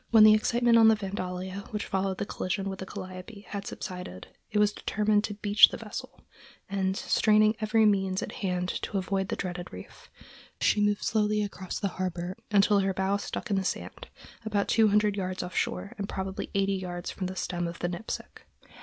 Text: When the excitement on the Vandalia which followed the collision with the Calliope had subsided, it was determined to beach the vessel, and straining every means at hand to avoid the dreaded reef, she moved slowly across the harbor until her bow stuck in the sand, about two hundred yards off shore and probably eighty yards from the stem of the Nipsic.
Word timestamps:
When 0.09 0.23
the 0.23 0.33
excitement 0.33 0.79
on 0.79 0.87
the 0.87 0.95
Vandalia 0.95 1.65
which 1.69 1.85
followed 1.85 2.17
the 2.17 2.25
collision 2.25 2.71
with 2.71 2.79
the 2.79 2.87
Calliope 2.87 3.41
had 3.49 3.67
subsided, 3.67 4.29
it 4.49 4.57
was 4.57 4.73
determined 4.73 5.23
to 5.25 5.35
beach 5.35 5.69
the 5.69 5.77
vessel, 5.77 6.21
and 6.67 6.97
straining 6.97 7.55
every 7.59 7.85
means 7.85 8.23
at 8.23 8.31
hand 8.31 8.69
to 8.81 8.97
avoid 8.97 9.27
the 9.27 9.35
dreaded 9.35 9.71
reef, 9.71 10.09
she 10.59 10.81
moved 10.81 11.03
slowly 11.03 11.43
across 11.43 11.77
the 11.79 11.87
harbor 11.99 12.35
until 12.49 12.79
her 12.79 12.95
bow 12.95 13.17
stuck 13.17 13.51
in 13.51 13.57
the 13.57 13.63
sand, 13.63 14.07
about 14.43 14.67
two 14.67 14.87
hundred 14.87 15.15
yards 15.17 15.43
off 15.43 15.55
shore 15.55 15.93
and 15.99 16.09
probably 16.09 16.49
eighty 16.55 16.73
yards 16.73 17.11
from 17.11 17.27
the 17.27 17.35
stem 17.35 17.67
of 17.67 17.77
the 17.77 17.87
Nipsic. 17.87 18.47